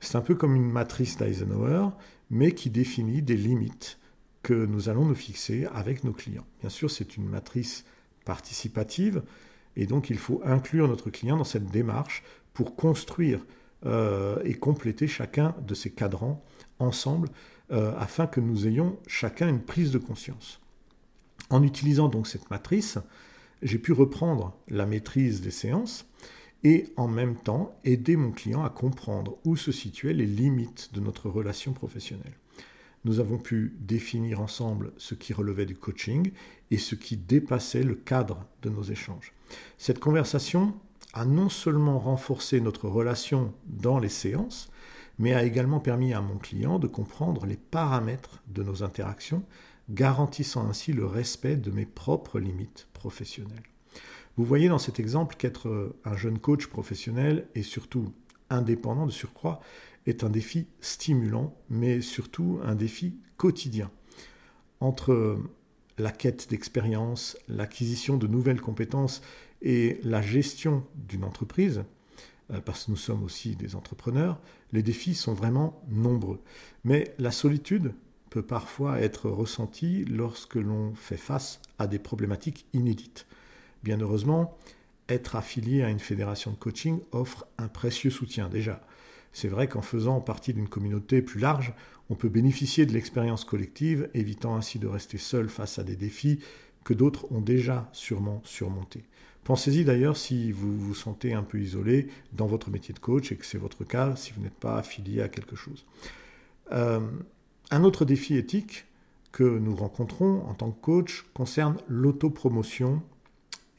C'est 0.00 0.16
un 0.16 0.22
peu 0.22 0.34
comme 0.34 0.54
une 0.54 0.70
matrice 0.70 1.16
d'Eisenhower, 1.16 1.88
mais 2.30 2.52
qui 2.52 2.68
définit 2.68 3.22
des 3.22 3.36
limites 3.36 3.99
que 4.42 4.54
nous 4.54 4.88
allons 4.88 5.04
nous 5.04 5.14
fixer 5.14 5.66
avec 5.72 6.04
nos 6.04 6.12
clients. 6.12 6.46
Bien 6.60 6.70
sûr, 6.70 6.90
c'est 6.90 7.16
une 7.16 7.28
matrice 7.28 7.84
participative, 8.24 9.22
et 9.76 9.86
donc 9.86 10.10
il 10.10 10.18
faut 10.18 10.40
inclure 10.44 10.88
notre 10.88 11.10
client 11.10 11.36
dans 11.36 11.44
cette 11.44 11.70
démarche 11.70 12.22
pour 12.54 12.76
construire 12.76 13.44
euh, 13.86 14.38
et 14.44 14.54
compléter 14.54 15.08
chacun 15.08 15.54
de 15.66 15.74
ces 15.74 15.90
cadrans 15.90 16.42
ensemble 16.78 17.28
euh, 17.72 17.92
afin 17.98 18.26
que 18.26 18.40
nous 18.40 18.66
ayons 18.66 18.98
chacun 19.06 19.48
une 19.48 19.62
prise 19.62 19.90
de 19.90 19.98
conscience. 19.98 20.60
En 21.50 21.62
utilisant 21.62 22.08
donc 22.08 22.26
cette 22.26 22.50
matrice, 22.50 22.98
j'ai 23.62 23.78
pu 23.78 23.92
reprendre 23.92 24.56
la 24.68 24.86
maîtrise 24.86 25.40
des 25.40 25.50
séances 25.50 26.06
et 26.62 26.92
en 26.96 27.08
même 27.08 27.36
temps 27.36 27.74
aider 27.84 28.16
mon 28.16 28.32
client 28.32 28.64
à 28.64 28.70
comprendre 28.70 29.38
où 29.44 29.56
se 29.56 29.72
situaient 29.72 30.12
les 30.12 30.26
limites 30.26 30.90
de 30.92 31.00
notre 31.00 31.28
relation 31.28 31.72
professionnelle. 31.72 32.34
Nous 33.04 33.18
avons 33.18 33.38
pu 33.38 33.76
définir 33.80 34.40
ensemble 34.40 34.92
ce 34.98 35.14
qui 35.14 35.32
relevait 35.32 35.66
du 35.66 35.74
coaching 35.74 36.32
et 36.70 36.78
ce 36.78 36.94
qui 36.94 37.16
dépassait 37.16 37.82
le 37.82 37.94
cadre 37.94 38.44
de 38.62 38.68
nos 38.68 38.82
échanges. 38.82 39.32
Cette 39.78 40.00
conversation 40.00 40.74
a 41.14 41.24
non 41.24 41.48
seulement 41.48 41.98
renforcé 41.98 42.60
notre 42.60 42.88
relation 42.88 43.52
dans 43.66 43.98
les 43.98 44.10
séances, 44.10 44.70
mais 45.18 45.34
a 45.34 45.44
également 45.44 45.80
permis 45.80 46.12
à 46.12 46.20
mon 46.20 46.36
client 46.36 46.78
de 46.78 46.86
comprendre 46.86 47.46
les 47.46 47.56
paramètres 47.56 48.42
de 48.48 48.62
nos 48.62 48.82
interactions, 48.82 49.42
garantissant 49.88 50.68
ainsi 50.68 50.92
le 50.92 51.06
respect 51.06 51.56
de 51.56 51.70
mes 51.70 51.86
propres 51.86 52.38
limites 52.38 52.86
professionnelles. 52.92 53.62
Vous 54.36 54.44
voyez 54.44 54.68
dans 54.68 54.78
cet 54.78 55.00
exemple 55.00 55.36
qu'être 55.36 55.94
un 56.04 56.16
jeune 56.16 56.38
coach 56.38 56.66
professionnel 56.66 57.48
et 57.54 57.62
surtout 57.62 58.12
indépendant 58.50 59.06
de 59.06 59.10
surcroît 59.10 59.60
est 60.06 60.24
un 60.24 60.30
défi 60.30 60.66
stimulant, 60.80 61.54
mais 61.68 62.00
surtout 62.00 62.60
un 62.64 62.74
défi 62.74 63.16
quotidien. 63.36 63.90
Entre 64.80 65.38
la 65.98 66.10
quête 66.10 66.48
d'expérience, 66.50 67.36
l'acquisition 67.48 68.16
de 68.16 68.26
nouvelles 68.26 68.60
compétences 68.60 69.22
et 69.62 70.00
la 70.02 70.22
gestion 70.22 70.84
d'une 70.94 71.24
entreprise, 71.24 71.84
euh, 72.52 72.60
parce 72.60 72.86
que 72.86 72.90
nous 72.90 72.96
sommes 72.96 73.22
aussi 73.22 73.56
des 73.56 73.76
entrepreneurs, 73.76 74.40
les 74.72 74.82
défis 74.82 75.14
sont 75.14 75.34
vraiment 75.34 75.82
nombreux. 75.88 76.40
Mais 76.84 77.14
la 77.18 77.30
solitude 77.30 77.92
peut 78.30 78.42
parfois 78.42 79.00
être 79.00 79.28
ressentie 79.28 80.04
lorsque 80.04 80.54
l'on 80.54 80.94
fait 80.94 81.16
face 81.16 81.60
à 81.78 81.86
des 81.86 81.98
problématiques 81.98 82.66
inédites. 82.72 83.26
Bien 83.82 84.00
heureusement, 84.00 84.56
être 85.08 85.36
affilié 85.36 85.82
à 85.82 85.90
une 85.90 85.98
fédération 85.98 86.52
de 86.52 86.56
coaching 86.56 87.00
offre 87.12 87.46
un 87.58 87.68
précieux 87.68 88.10
soutien 88.10 88.48
déjà. 88.48 88.80
C'est 89.32 89.48
vrai 89.48 89.68
qu'en 89.68 89.82
faisant 89.82 90.20
partie 90.20 90.52
d'une 90.52 90.68
communauté 90.68 91.22
plus 91.22 91.40
large, 91.40 91.72
on 92.08 92.14
peut 92.14 92.28
bénéficier 92.28 92.86
de 92.86 92.92
l'expérience 92.92 93.44
collective, 93.44 94.10
évitant 94.14 94.56
ainsi 94.56 94.78
de 94.78 94.88
rester 94.88 95.18
seul 95.18 95.48
face 95.48 95.78
à 95.78 95.84
des 95.84 95.96
défis 95.96 96.40
que 96.84 96.94
d'autres 96.94 97.30
ont 97.30 97.40
déjà 97.40 97.88
sûrement 97.92 98.40
surmontés. 98.44 99.04
Pensez-y 99.44 99.84
d'ailleurs 99.84 100.16
si 100.16 100.52
vous 100.52 100.78
vous 100.78 100.94
sentez 100.94 101.32
un 101.32 101.42
peu 101.42 101.60
isolé 101.60 102.08
dans 102.32 102.46
votre 102.46 102.70
métier 102.70 102.92
de 102.92 102.98
coach 102.98 103.32
et 103.32 103.36
que 103.36 103.46
c'est 103.46 103.58
votre 103.58 103.84
cas 103.84 104.16
si 104.16 104.32
vous 104.32 104.42
n'êtes 104.42 104.54
pas 104.54 104.76
affilié 104.76 105.22
à 105.22 105.28
quelque 105.28 105.56
chose. 105.56 105.86
Euh, 106.72 107.00
un 107.70 107.84
autre 107.84 108.04
défi 108.04 108.36
éthique 108.36 108.86
que 109.32 109.44
nous 109.44 109.74
rencontrons 109.74 110.42
en 110.48 110.54
tant 110.54 110.70
que 110.70 110.80
coach 110.80 111.26
concerne 111.34 111.76
l'autopromotion 111.88 113.02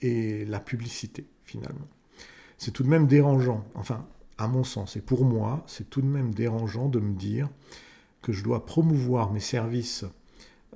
et 0.02 0.46
la 0.46 0.60
publicité 0.60 1.26
finalement. 1.44 1.88
C'est 2.58 2.72
tout 2.72 2.84
de 2.84 2.90
même 2.90 3.08
dérangeant, 3.08 3.66
enfin 3.76 4.08
à 4.42 4.48
mon 4.48 4.64
sens 4.64 4.96
et 4.96 5.02
pour 5.02 5.24
moi, 5.24 5.64
c'est 5.68 5.90
tout 5.90 6.02
de 6.02 6.08
même 6.08 6.34
dérangeant 6.34 6.90
de 6.90 7.00
me 7.00 7.14
dire 7.14 7.48
que 8.24 8.32
je 8.32 8.44
dois 8.44 8.66
promouvoir 8.66 9.32
mes 9.32 9.40
services 9.40 10.04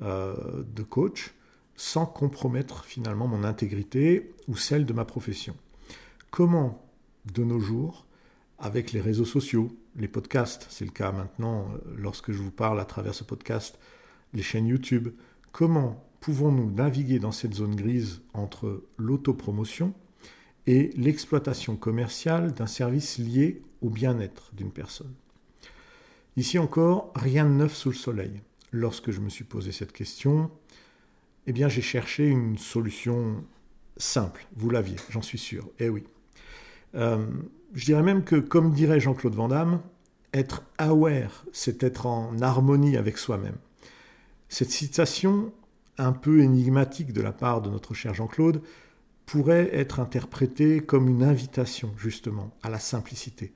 euh, 0.02 0.64
de 0.76 0.84
coach 0.84 1.34
sans 1.76 2.06
compromettre 2.06 2.86
finalement 2.86 3.28
mon 3.28 3.44
intégrité 3.44 4.34
ou 4.48 4.56
celle 4.56 4.86
de 4.86 4.94
ma 4.94 5.04
profession. 5.04 5.56
Comment, 6.30 6.86
de 7.34 7.44
nos 7.44 7.60
jours, 7.60 8.06
avec 8.60 8.92
les 8.92 9.02
réseaux 9.02 9.26
sociaux, 9.26 9.70
les 9.96 10.08
podcasts, 10.08 10.68
c'est 10.70 10.86
le 10.86 10.92
cas 10.92 11.12
maintenant 11.12 11.68
euh, 11.74 11.96
lorsque 11.98 12.32
je 12.32 12.42
vous 12.42 12.52
parle 12.52 12.80
à 12.80 12.86
travers 12.86 13.16
ce 13.16 13.24
podcast, 13.24 13.80
les 14.34 14.44
chaînes 14.44 14.68
YouTube, 14.68 15.10
comment 15.52 16.04
pouvons-nous 16.20 16.72
naviguer 16.72 17.18
dans 17.18 17.32
cette 17.32 17.56
zone 17.56 17.76
grise 17.76 18.22
entre 18.34 18.84
l'autopromotion 18.98 19.94
et 20.68 20.92
l'exploitation 20.96 21.76
commerciale 21.76 22.54
d'un 22.54 22.68
service 22.68 23.18
lié 23.18 23.62
au 23.82 23.90
bien-être 23.90 24.52
d'une 24.54 24.72
personne 24.72 25.14
Ici 26.38 26.60
encore, 26.60 27.14
rien 27.16 27.46
de 27.46 27.52
neuf 27.52 27.74
sous 27.76 27.90
le 27.90 27.96
soleil. 27.96 28.42
Lorsque 28.72 29.12
je 29.12 29.22
me 29.22 29.30
suis 29.30 29.46
posé 29.46 29.72
cette 29.72 29.94
question, 29.94 30.52
eh 31.48 31.54
bien 31.54 31.70
j'ai 31.70 31.82
cherché 31.82 32.28
une 32.28 32.58
solution 32.58 33.46
simple. 33.96 34.46
Vous 34.58 34.70
l'aviez, 34.70 34.98
j'en 35.10 35.22
suis 35.22 35.38
sûr. 35.38 35.70
Eh 35.80 35.88
oui. 35.88 36.04
Euh, 36.96 37.26
je 37.74 37.86
dirais 37.86 38.04
même 38.04 38.24
que, 38.26 38.36
comme 38.36 38.74
dirait 38.74 39.00
Jean-Claude 39.00 39.36
Van 39.36 39.48
Damme, 39.48 39.82
être 40.34 40.64
aware, 40.78 41.46
c'est 41.54 41.84
être 41.84 42.06
en 42.06 42.38
harmonie 42.42 42.98
avec 42.98 43.18
soi-même. 43.18 43.58
Cette 44.50 44.72
citation 44.72 45.54
un 45.98 46.12
peu 46.12 46.42
énigmatique 46.42 47.14
de 47.14 47.22
la 47.22 47.32
part 47.32 47.62
de 47.62 47.70
notre 47.70 47.94
cher 47.94 48.14
Jean-Claude 48.14 48.62
pourrait 49.26 49.70
être 49.74 50.00
interprétée 50.00 50.82
comme 50.82 51.10
une 51.10 51.24
invitation 51.24 51.94
justement 51.98 52.52
à 52.64 52.70
la 52.70 52.80
simplicité. 52.80 53.54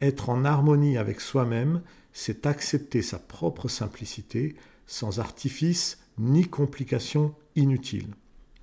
Être 0.00 0.28
en 0.28 0.44
harmonie 0.44 0.96
avec 0.96 1.20
soi-même, 1.20 1.82
c'est 2.12 2.46
accepter 2.46 3.02
sa 3.02 3.18
propre 3.18 3.68
simplicité 3.68 4.56
sans 4.86 5.20
artifice 5.20 5.98
ni 6.18 6.46
complications 6.46 7.34
inutiles. 7.56 8.14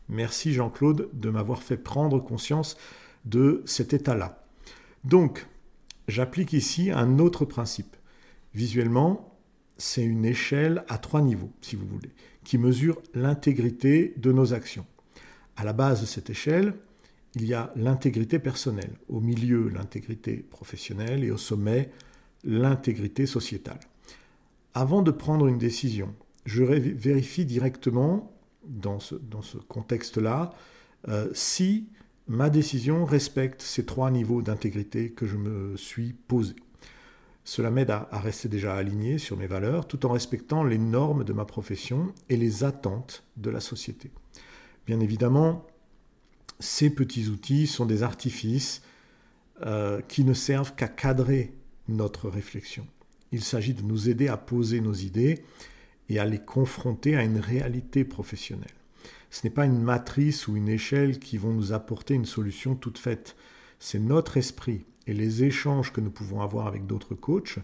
Merci 0.10 0.54
Jean-Claude 0.54 1.10
de 1.14 1.30
m'avoir 1.30 1.64
fait 1.64 1.78
prendre 1.78 2.20
conscience 2.20 2.78
de 3.26 3.64
cet 3.66 3.94
état-là. 3.94 4.46
Donc, 5.04 5.48
j'applique 6.08 6.54
ici 6.54 6.92
un 6.92 7.20
autre 7.20 7.46
principe. 7.46 7.96
Visuellement, 8.54 9.36
c'est 9.78 10.04
une 10.04 10.26
échelle 10.26 10.84
à 10.88 10.98
trois 10.98 11.22
niveaux, 11.22 11.52
si 11.62 11.76
vous 11.76 11.88
voulez, 11.88 12.12
qui 12.44 12.58
mesure 12.58 13.02
l'intégrité 13.14 14.14
de 14.18 14.32
nos 14.32 14.54
actions. 14.54 14.86
À 15.56 15.64
la 15.64 15.74
base 15.74 16.02
de 16.02 16.06
cette 16.06 16.30
échelle, 16.30 16.74
il 17.36 17.46
y 17.46 17.54
a 17.54 17.72
l'intégrité 17.76 18.40
personnelle, 18.40 18.94
au 19.10 19.20
milieu 19.20 19.70
l'intégrité 19.70 20.38
professionnelle 20.38 21.24
et 21.24 21.32
au 21.32 21.38
sommet 21.38 21.92
l'intégrité 22.44 23.26
sociétale. 23.26 23.80
Avant 24.74 25.02
de 25.02 25.12
prendre 25.12 25.48
une 25.48 25.58
décision, 25.58 26.14
je 26.46 26.64
vérifie 26.64 27.46
directement 27.46 28.32
dans 28.68 29.00
ce, 29.00 29.16
contexte-là 29.68 30.52
euh, 31.08 31.30
si 31.34 31.88
ma 32.28 32.50
décision 32.50 33.06
respecte 33.06 33.62
ces 33.62 33.86
trois 33.86 34.12
niveaux 34.12 34.42
d'intégrité 34.42 35.12
que 35.12 35.26
je 35.26 35.38
me 35.38 35.78
suis 35.78 36.14
posé. 36.14 36.56
Cela 37.44 37.70
m'aide 37.70 37.92
à, 37.92 38.08
à, 38.12 38.20
rester 38.20 38.50
déjà 38.50 38.76
aligné 38.76 39.18
sur 39.20 39.38
mes 39.38 39.46
valeurs 39.46 39.88
tout 39.88 40.06
en 40.06 40.10
respectant 40.12 40.64
les 40.64 40.80
normes 40.80 41.24
de 41.24 41.34
ma 41.34 41.46
profession 41.46 42.12
et 42.30 42.38
les 42.38 42.64
attentes 42.64 43.24
de 43.38 43.52
la 43.52 43.60
société. 43.60 44.12
Bien 44.86 45.00
évidemment, 45.00 45.66
ces 46.60 46.90
petits 46.90 47.28
outils 47.28 47.68
sont 47.68 47.86
des 47.86 48.04
artifices 48.04 48.82
euh, 49.66 50.02
qui 50.08 50.24
ne 50.24 50.34
servent 50.34 50.76
qu'à 50.76 50.88
cadrer 50.88 51.54
notre 51.88 52.30
réflexion. 52.30 52.86
Il 53.32 53.44
s'agit 53.44 53.74
de 53.74 53.82
nous 53.82 54.10
aider 54.10 54.28
à 54.28 54.38
poser 54.38 54.82
nos 54.82 54.94
idées 54.94 55.44
et 56.10 56.20
à 56.20 56.26
les 56.26 56.40
confronter 56.40 57.16
à 57.16 57.24
une 57.24 57.40
réalité 57.40 58.04
professionnelle. 58.04 58.68
Ce 59.30 59.42
n'est 59.44 59.54
pas 59.54 59.66
une 59.66 59.82
matrice 59.82 60.48
ou 60.48 60.56
une 60.56 60.70
échelle 60.70 61.20
qui 61.20 61.38
vont 61.38 61.52
nous 61.52 61.74
apporter 61.74 62.14
une 62.14 62.26
solution 62.26 62.76
toute 62.76 62.98
faite. 62.98 63.36
C'est 63.80 64.00
notre 64.00 64.38
esprit 64.38 64.86
et 65.08 65.14
les 65.14 65.44
échanges 65.44 65.92
que 65.92 66.02
nous 66.02 66.12
pouvons 66.12 66.42
avoir 66.42 66.68
avec 66.68 66.86
d'autres 66.86 67.16
coachs 67.16 67.60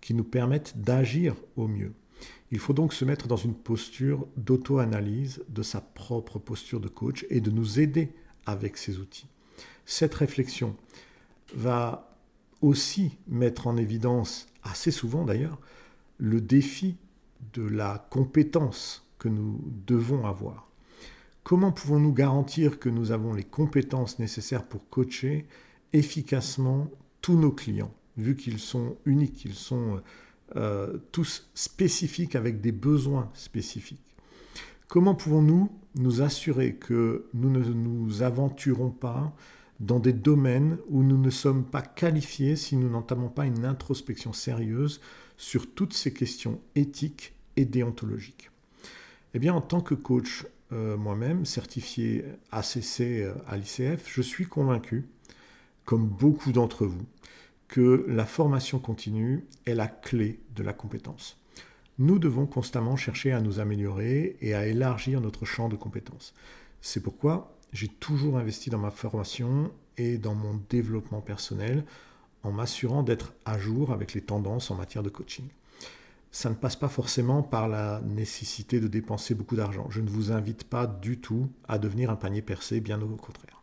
qui 0.00 0.14
nous 0.14 0.24
permettent 0.24 0.78
d'agir 0.78 1.36
au 1.56 1.68
mieux. 1.68 1.92
Il 2.52 2.58
faut 2.58 2.74
donc 2.74 2.92
se 2.92 3.06
mettre 3.06 3.26
dans 3.28 3.36
une 3.36 3.54
posture 3.54 4.26
d'auto-analyse 4.36 5.42
de 5.48 5.62
sa 5.62 5.80
propre 5.80 6.38
posture 6.38 6.80
de 6.80 6.88
coach 6.88 7.24
et 7.30 7.40
de 7.40 7.50
nous 7.50 7.80
aider 7.80 8.12
avec 8.44 8.76
ces 8.76 8.98
outils. 8.98 9.26
Cette 9.86 10.14
réflexion 10.14 10.76
va 11.54 12.14
aussi 12.60 13.16
mettre 13.26 13.66
en 13.66 13.78
évidence, 13.78 14.48
assez 14.62 14.90
souvent 14.90 15.24
d'ailleurs, 15.24 15.58
le 16.18 16.42
défi 16.42 16.96
de 17.54 17.62
la 17.62 18.06
compétence 18.10 19.08
que 19.18 19.28
nous 19.28 19.58
devons 19.86 20.26
avoir. 20.26 20.68
Comment 21.44 21.72
pouvons-nous 21.72 22.12
garantir 22.12 22.78
que 22.78 22.90
nous 22.90 23.12
avons 23.12 23.32
les 23.32 23.44
compétences 23.44 24.18
nécessaires 24.18 24.64
pour 24.64 24.90
coacher 24.90 25.46
efficacement 25.94 26.88
tous 27.22 27.36
nos 27.36 27.50
clients, 27.50 27.94
vu 28.18 28.36
qu'ils 28.36 28.58
sont 28.58 28.96
uniques, 29.06 29.34
qu'ils 29.34 29.54
sont 29.54 30.02
euh, 30.56 30.98
tous 31.12 31.50
spécifiques 31.54 32.34
avec 32.36 32.60
des 32.60 32.72
besoins 32.72 33.30
spécifiques 33.34 34.02
Comment 34.88 35.14
pouvons-nous 35.14 35.70
nous 35.94 36.20
assurer 36.20 36.74
que 36.74 37.26
nous 37.32 37.50
ne 37.50 37.64
nous 37.64 38.22
aventurons 38.22 38.90
pas 38.90 39.34
dans 39.80 39.98
des 39.98 40.12
domaines 40.12 40.76
où 40.88 41.02
nous 41.02 41.16
ne 41.16 41.30
sommes 41.30 41.64
pas 41.64 41.82
qualifiés 41.82 42.56
si 42.56 42.76
nous 42.76 42.90
n'entamons 42.90 43.28
pas 43.28 43.46
une 43.46 43.64
introspection 43.64 44.32
sérieuse 44.32 45.00
sur 45.38 45.72
toutes 45.74 45.94
ces 45.94 46.12
questions 46.12 46.60
éthiques 46.74 47.34
et 47.56 47.64
déontologiques? 47.64 48.50
Eh 49.34 49.38
bien, 49.38 49.54
en 49.54 49.62
tant 49.62 49.80
que 49.80 49.94
coach 49.94 50.46
euh, 50.72 50.96
moi-même, 50.96 51.46
certifié 51.46 52.24
ACC 52.50 53.00
euh, 53.00 53.34
à 53.46 53.56
l'ICF, 53.56 54.12
je 54.12 54.22
suis 54.22 54.46
convaincu, 54.46 55.06
comme 55.84 56.06
beaucoup 56.06 56.52
d'entre 56.52 56.86
vous, 56.86 57.06
la 57.80 58.26
formation 58.26 58.78
continue 58.78 59.44
est 59.66 59.74
la 59.74 59.88
clé 59.88 60.40
de 60.54 60.62
la 60.62 60.72
compétence. 60.72 61.38
Nous 61.98 62.18
devons 62.18 62.46
constamment 62.46 62.96
chercher 62.96 63.32
à 63.32 63.40
nous 63.40 63.60
améliorer 63.60 64.36
et 64.40 64.54
à 64.54 64.66
élargir 64.66 65.20
notre 65.20 65.44
champ 65.44 65.68
de 65.68 65.76
compétences. 65.76 66.34
C'est 66.80 67.02
pourquoi 67.02 67.56
j'ai 67.72 67.88
toujours 67.88 68.38
investi 68.38 68.70
dans 68.70 68.78
ma 68.78 68.90
formation 68.90 69.70
et 69.96 70.18
dans 70.18 70.34
mon 70.34 70.60
développement 70.68 71.20
personnel 71.20 71.84
en 72.42 72.52
m'assurant 72.52 73.02
d'être 73.02 73.32
à 73.44 73.58
jour 73.58 73.92
avec 73.92 74.14
les 74.14 74.20
tendances 74.20 74.70
en 74.70 74.74
matière 74.74 75.02
de 75.02 75.10
coaching. 75.10 75.46
Ça 76.30 76.48
ne 76.48 76.54
passe 76.54 76.76
pas 76.76 76.88
forcément 76.88 77.42
par 77.42 77.68
la 77.68 78.00
nécessité 78.00 78.80
de 78.80 78.88
dépenser 78.88 79.34
beaucoup 79.34 79.54
d'argent. 79.54 79.86
Je 79.90 80.00
ne 80.00 80.08
vous 80.08 80.32
invite 80.32 80.64
pas 80.64 80.86
du 80.86 81.18
tout 81.18 81.48
à 81.68 81.78
devenir 81.78 82.10
un 82.10 82.16
panier 82.16 82.42
percé, 82.42 82.80
bien 82.80 83.00
au 83.02 83.06
contraire. 83.16 83.62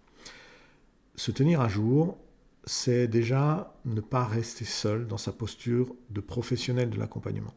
Se 1.15 1.31
tenir 1.31 1.61
à 1.61 1.67
jour, 1.67 2.17
c'est 2.65 3.07
déjà 3.07 3.73
ne 3.85 4.01
pas 4.01 4.25
rester 4.25 4.65
seul 4.65 5.07
dans 5.07 5.17
sa 5.17 5.31
posture 5.31 5.95
de 6.09 6.21
professionnel 6.21 6.89
de 6.89 6.97
l'accompagnement. 6.97 7.53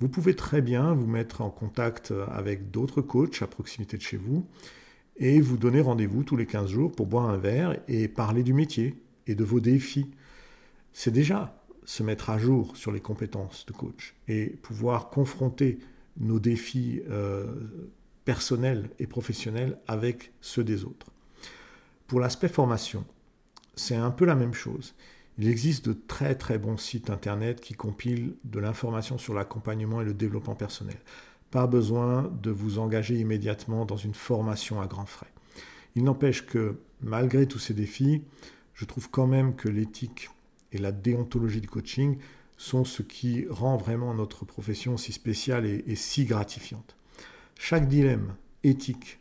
Vous 0.00 0.08
pouvez 0.08 0.34
très 0.34 0.60
bien 0.60 0.92
vous 0.92 1.06
mettre 1.06 1.40
en 1.40 1.50
contact 1.50 2.12
avec 2.30 2.70
d'autres 2.70 3.00
coachs 3.00 3.40
à 3.40 3.46
proximité 3.46 3.96
de 3.96 4.02
chez 4.02 4.18
vous 4.18 4.46
et 5.16 5.40
vous 5.40 5.56
donner 5.56 5.80
rendez-vous 5.80 6.22
tous 6.22 6.36
les 6.36 6.46
15 6.46 6.68
jours 6.68 6.92
pour 6.92 7.06
boire 7.06 7.28
un 7.30 7.38
verre 7.38 7.78
et 7.88 8.08
parler 8.08 8.42
du 8.42 8.52
métier 8.52 8.94
et 9.26 9.34
de 9.34 9.44
vos 9.44 9.60
défis. 9.60 10.10
C'est 10.92 11.10
déjà 11.10 11.58
se 11.84 12.02
mettre 12.02 12.30
à 12.30 12.38
jour 12.38 12.76
sur 12.76 12.92
les 12.92 13.00
compétences 13.00 13.64
de 13.66 13.72
coach 13.72 14.14
et 14.28 14.48
pouvoir 14.62 15.08
confronter 15.08 15.78
nos 16.18 16.40
défis 16.40 17.00
euh, 17.08 17.46
personnels 18.24 18.90
et 18.98 19.06
professionnels 19.06 19.78
avec 19.86 20.32
ceux 20.40 20.64
des 20.64 20.84
autres. 20.84 21.06
Pour 22.06 22.20
l'aspect 22.20 22.48
formation, 22.48 23.04
c'est 23.76 23.94
un 23.94 24.10
peu 24.10 24.24
la 24.24 24.34
même 24.34 24.54
chose. 24.54 24.94
Il 25.38 25.48
existe 25.48 25.86
de 25.88 25.92
très 25.92 26.34
très 26.34 26.58
bons 26.58 26.78
sites 26.78 27.10
internet 27.10 27.60
qui 27.60 27.74
compilent 27.74 28.34
de 28.44 28.58
l'information 28.58 29.18
sur 29.18 29.34
l'accompagnement 29.34 30.00
et 30.00 30.04
le 30.04 30.14
développement 30.14 30.54
personnel. 30.54 30.96
Pas 31.50 31.66
besoin 31.66 32.32
de 32.42 32.50
vous 32.50 32.78
engager 32.78 33.16
immédiatement 33.16 33.84
dans 33.84 33.96
une 33.96 34.14
formation 34.14 34.80
à 34.80 34.86
grands 34.86 35.06
frais. 35.06 35.32
Il 35.94 36.04
n'empêche 36.04 36.46
que 36.46 36.78
malgré 37.02 37.46
tous 37.46 37.58
ces 37.58 37.74
défis, 37.74 38.22
je 38.74 38.84
trouve 38.86 39.10
quand 39.10 39.26
même 39.26 39.54
que 39.54 39.68
l'éthique 39.68 40.30
et 40.72 40.78
la 40.78 40.92
déontologie 40.92 41.60
du 41.60 41.68
coaching 41.68 42.18
sont 42.56 42.84
ce 42.84 43.02
qui 43.02 43.46
rend 43.50 43.76
vraiment 43.76 44.14
notre 44.14 44.46
profession 44.46 44.96
si 44.96 45.12
spéciale 45.12 45.66
et, 45.66 45.84
et 45.86 45.96
si 45.96 46.24
gratifiante. 46.24 46.96
Chaque 47.58 47.88
dilemme 47.88 48.34
éthique 48.64 49.18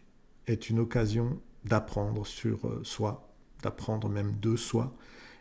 est 0.47 0.69
une 0.69 0.79
occasion 0.79 1.39
d'apprendre 1.65 2.25
sur 2.25 2.67
euh, 2.67 2.81
soi, 2.83 3.34
d'apprendre 3.63 4.09
même 4.09 4.35
de 4.41 4.55
soi, 4.55 4.95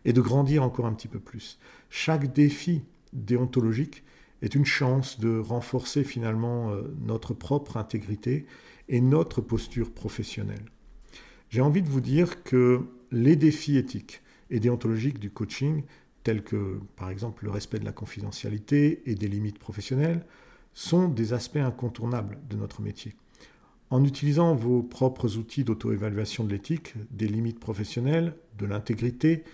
et 0.04 0.12
de 0.12 0.21
grandir 0.21 0.62
encore 0.62 0.87
un 0.87 0.92
petit 0.92 1.09
peu 1.09 1.18
plus. 1.18 1.59
Chaque 1.90 2.33
défi 2.33 2.83
déontologique 3.12 4.02
est 4.42 4.54
une 4.54 4.66
chance 4.66 5.18
de 5.21 5.38
renforcer 5.38 6.04
finalement 6.04 6.71
euh, 6.71 6.94
notre 7.00 7.33
propre 7.33 7.76
intégrité 7.76 8.47
et 8.88 9.00
notre 9.00 9.40
posture 9.40 9.90
professionnelle. 9.90 10.64
J'ai 11.49 11.62
envie 11.62 11.83
de 11.83 11.88
vous 11.88 12.00
dire 12.00 12.42
que 12.42 12.83
les 13.11 13.37
défis 13.37 13.78
éthiques 13.78 14.21
et 14.50 14.61
déontologiques 14.61 15.18
du 15.18 15.30
coaching, 15.30 15.85
tels 16.23 16.42
que 16.42 16.80
par 16.97 17.11
exemple 17.11 17.44
le 17.44 17.50
respect 17.50 17.78
de 17.78 17.85
la 17.85 17.92
confidentialité 17.92 19.02
et 19.06 19.14
des 19.14 19.28
limites 19.28 19.59
professionnelles, 19.59 20.26
sont 20.75 21.09
des 21.09 21.33
aspects 21.33 21.56
incontournables 21.56 22.38
de 22.50 22.56
notre 22.56 22.83
métier. 22.83 23.14
En 23.91 24.05
utilisant 24.05 24.55
vos 24.55 24.83
propres 24.83 25.37
outils 25.37 25.64
d'auto-évaluation 25.64 26.44
de 26.44 26.51
l'éthique, 26.51 26.94
des 27.11 27.29
limites 27.29 27.61
professionnelles, 27.61 28.35
de 28.59 28.66
l'intégrité 28.66 29.44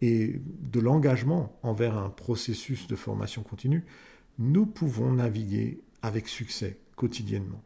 et 0.00 0.40
de 0.44 0.80
l'engagement 0.80 1.58
envers 1.62 1.98
un 1.98 2.08
processus 2.08 2.86
de 2.86 2.96
formation 2.96 3.42
continue, 3.42 3.84
nous 4.38 4.64
pouvons 4.64 5.12
naviguer 5.12 5.80
avec 6.02 6.28
succès 6.28 6.78
quotidiennement. 6.96 7.62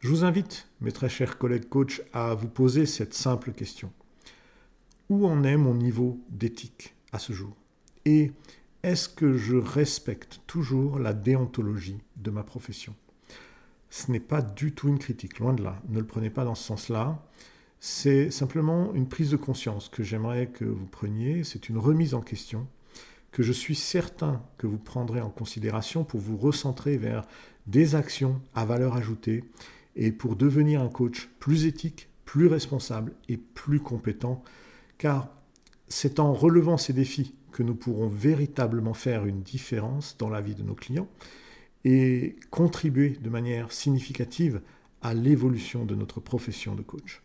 Je 0.00 0.08
vous 0.08 0.24
invite, 0.24 0.66
mes 0.80 0.92
très 0.92 1.08
chers 1.08 1.38
collègues 1.38 1.68
coachs, 1.68 2.02
à 2.12 2.34
vous 2.34 2.48
poser 2.48 2.86
cette 2.86 3.14
simple 3.14 3.52
question. 3.52 3.92
Où 5.10 5.26
en 5.26 5.44
est 5.44 5.56
mon 5.56 5.74
niveau 5.74 6.18
d'éthique 6.30 6.94
à 7.12 7.18
ce 7.18 7.32
jour? 7.32 7.54
Et 8.06 8.32
est-ce 8.82 9.08
que 9.08 9.36
je 9.36 9.56
respecte 9.56 10.40
toujours 10.46 10.98
la 10.98 11.12
déontologie 11.12 11.98
de 12.16 12.30
ma 12.30 12.42
profession? 12.42 12.94
Ce 13.90 14.10
n'est 14.10 14.20
pas 14.20 14.40
du 14.40 14.72
tout 14.72 14.88
une 14.88 14.98
critique, 14.98 15.38
loin 15.38 15.52
de 15.52 15.62
là. 15.62 15.80
Ne 15.88 15.98
le 15.98 16.06
prenez 16.06 16.30
pas 16.30 16.44
dans 16.44 16.54
ce 16.54 16.64
sens-là. 16.64 17.22
C'est 17.80 18.30
simplement 18.30 18.94
une 18.94 19.08
prise 19.08 19.30
de 19.30 19.36
conscience 19.36 19.88
que 19.88 20.02
j'aimerais 20.02 20.46
que 20.46 20.64
vous 20.64 20.86
preniez, 20.86 21.44
c'est 21.44 21.68
une 21.68 21.78
remise 21.78 22.14
en 22.14 22.20
question 22.20 22.66
que 23.32 23.42
je 23.42 23.52
suis 23.52 23.74
certain 23.74 24.42
que 24.58 24.66
vous 24.66 24.78
prendrez 24.78 25.20
en 25.20 25.30
considération 25.30 26.04
pour 26.04 26.20
vous 26.20 26.36
recentrer 26.36 26.96
vers 26.96 27.26
des 27.66 27.94
actions 27.94 28.40
à 28.54 28.64
valeur 28.64 28.96
ajoutée 28.96 29.44
et 29.96 30.12
pour 30.12 30.36
devenir 30.36 30.82
un 30.82 30.88
coach 30.88 31.28
plus 31.38 31.66
éthique, 31.66 32.08
plus 32.24 32.46
responsable 32.46 33.12
et 33.28 33.36
plus 33.36 33.80
compétent, 33.80 34.42
car 34.98 35.28
c'est 35.88 36.20
en 36.20 36.32
relevant 36.32 36.76
ces 36.76 36.92
défis 36.92 37.34
que 37.52 37.62
nous 37.62 37.74
pourrons 37.74 38.08
véritablement 38.08 38.94
faire 38.94 39.26
une 39.26 39.42
différence 39.42 40.16
dans 40.18 40.28
la 40.28 40.40
vie 40.40 40.54
de 40.54 40.62
nos 40.62 40.74
clients 40.74 41.08
et 41.84 42.36
contribuer 42.50 43.18
de 43.20 43.30
manière 43.30 43.72
significative 43.72 44.60
à 45.02 45.14
l'évolution 45.14 45.84
de 45.84 45.94
notre 45.94 46.20
profession 46.20 46.74
de 46.74 46.82
coach. 46.82 47.22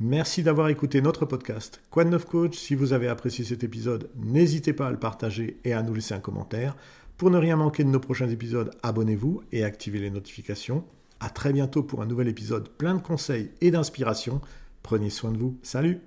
Merci 0.00 0.44
d'avoir 0.44 0.68
écouté 0.68 1.02
notre 1.02 1.26
podcast 1.26 1.80
Quoi 1.90 2.04
de 2.04 2.16
coach? 2.18 2.56
Si 2.56 2.74
vous 2.74 2.92
avez 2.92 3.08
apprécié 3.08 3.44
cet 3.44 3.64
épisode, 3.64 4.10
n'hésitez 4.16 4.72
pas 4.72 4.86
à 4.86 4.90
le 4.90 4.98
partager 4.98 5.58
et 5.64 5.72
à 5.72 5.82
nous 5.82 5.94
laisser 5.94 6.14
un 6.14 6.20
commentaire. 6.20 6.76
Pour 7.16 7.30
ne 7.30 7.38
rien 7.38 7.56
manquer 7.56 7.82
de 7.82 7.88
nos 7.88 7.98
prochains 7.98 8.28
épisodes, 8.28 8.70
abonnez-vous 8.84 9.42
et 9.50 9.64
activez 9.64 9.98
les 9.98 10.10
notifications. 10.10 10.84
À 11.18 11.30
très 11.30 11.52
bientôt 11.52 11.82
pour 11.82 12.00
un 12.00 12.06
nouvel 12.06 12.28
épisode 12.28 12.68
plein 12.68 12.94
de 12.94 13.02
conseils 13.02 13.50
et 13.60 13.72
d'inspiration. 13.72 14.40
Prenez 14.84 15.10
soin 15.10 15.32
de 15.32 15.38
vous. 15.38 15.58
Salut 15.62 15.98